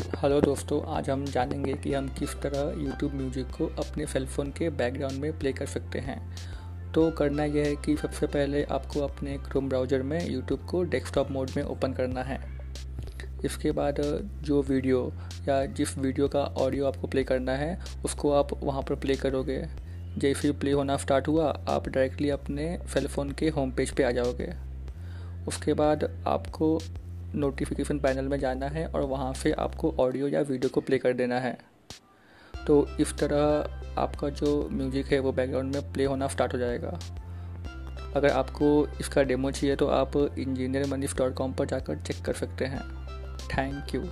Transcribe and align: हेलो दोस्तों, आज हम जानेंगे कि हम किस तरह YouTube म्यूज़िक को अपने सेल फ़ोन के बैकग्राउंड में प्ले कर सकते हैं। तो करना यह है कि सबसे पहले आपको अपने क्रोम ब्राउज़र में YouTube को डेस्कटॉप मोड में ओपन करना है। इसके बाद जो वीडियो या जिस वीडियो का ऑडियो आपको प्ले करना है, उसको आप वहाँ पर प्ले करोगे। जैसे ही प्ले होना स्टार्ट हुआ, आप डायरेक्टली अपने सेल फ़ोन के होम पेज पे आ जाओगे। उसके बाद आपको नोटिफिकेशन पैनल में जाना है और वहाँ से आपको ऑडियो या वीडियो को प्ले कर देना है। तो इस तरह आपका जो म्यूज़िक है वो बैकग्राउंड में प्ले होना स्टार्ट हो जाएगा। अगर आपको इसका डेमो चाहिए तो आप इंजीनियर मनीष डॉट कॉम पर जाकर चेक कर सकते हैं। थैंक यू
हेलो 0.00 0.40
दोस्तों, 0.40 0.80
आज 0.96 1.08
हम 1.10 1.24
जानेंगे 1.24 1.72
कि 1.74 1.92
हम 1.94 2.08
किस 2.08 2.34
तरह 2.42 2.74
YouTube 2.76 3.14
म्यूज़िक 3.14 3.46
को 3.46 3.66
अपने 3.78 4.06
सेल 4.06 4.26
फ़ोन 4.26 4.50
के 4.50 4.68
बैकग्राउंड 4.70 5.20
में 5.20 5.38
प्ले 5.38 5.52
कर 5.52 5.66
सकते 5.66 5.98
हैं। 5.98 6.18
तो 6.92 7.10
करना 7.10 7.44
यह 7.44 7.66
है 7.66 7.74
कि 7.76 7.96
सबसे 7.96 8.26
पहले 8.26 8.62
आपको 8.64 9.00
अपने 9.00 9.36
क्रोम 9.38 9.68
ब्राउज़र 9.68 10.02
में 10.02 10.18
YouTube 10.20 10.64
को 10.66 10.82
डेस्कटॉप 10.84 11.30
मोड 11.30 11.50
में 11.56 11.62
ओपन 11.62 11.92
करना 11.92 12.22
है। 12.22 12.38
इसके 13.44 13.72
बाद 13.72 14.00
जो 14.42 14.62
वीडियो 14.62 15.12
या 15.48 15.64
जिस 15.66 15.96
वीडियो 15.98 16.28
का 16.28 16.44
ऑडियो 16.58 16.86
आपको 16.86 17.06
प्ले 17.06 17.24
करना 17.24 17.52
है, 17.52 17.78
उसको 18.04 18.32
आप 18.32 18.58
वहाँ 18.64 18.82
पर 18.82 18.94
प्ले 18.94 19.16
करोगे। 19.16 19.64
जैसे 20.18 20.48
ही 20.48 20.54
प्ले 20.54 20.72
होना 20.72 20.96
स्टार्ट 20.96 21.28
हुआ, 21.28 21.48
आप 21.68 21.88
डायरेक्टली 21.88 22.30
अपने 22.30 22.78
सेल 22.94 23.06
फ़ोन 23.06 23.30
के 23.30 23.48
होम 23.48 23.70
पेज 23.70 23.90
पे 23.90 24.02
आ 24.02 24.10
जाओगे। 24.10 24.52
उसके 25.48 25.74
बाद 25.74 26.10
आपको 26.26 26.78
नोटिफिकेशन 27.34 27.98
पैनल 27.98 28.28
में 28.28 28.38
जाना 28.38 28.66
है 28.68 28.86
और 28.86 29.02
वहाँ 29.02 29.32
से 29.34 29.52
आपको 29.58 29.94
ऑडियो 30.00 30.28
या 30.28 30.40
वीडियो 30.40 30.70
को 30.70 30.80
प्ले 30.80 30.98
कर 30.98 31.12
देना 31.12 31.38
है। 31.38 31.58
तो 32.66 32.86
इस 33.00 33.16
तरह 33.18 34.00
आपका 34.00 34.28
जो 34.30 34.68
म्यूज़िक 34.72 35.06
है 35.06 35.18
वो 35.20 35.32
बैकग्राउंड 35.32 35.74
में 35.74 35.92
प्ले 35.92 36.04
होना 36.04 36.28
स्टार्ट 36.28 36.54
हो 36.54 36.58
जाएगा। 36.58 36.98
अगर 38.16 38.30
आपको 38.30 38.86
इसका 39.00 39.22
डेमो 39.22 39.50
चाहिए 39.50 39.76
तो 39.76 39.86
आप 39.88 40.16
इंजीनियर 40.16 40.86
मनीष 40.86 41.16
डॉट 41.16 41.34
कॉम 41.34 41.52
पर 41.52 41.66
जाकर 41.66 41.98
चेक 41.98 42.24
कर 42.24 42.34
सकते 42.34 42.64
हैं। 42.64 42.82
थैंक 43.48 43.94
यू 43.94 44.02